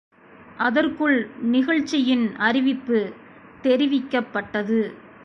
அதற்குள் 0.57 1.29
நிகழ்ச்சியின் 1.41 2.35
அறிவிப்பு 2.35 3.13
தெரிவிக்கப்பட்டது. 3.63 4.79